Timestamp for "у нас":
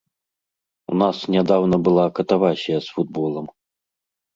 0.93-1.17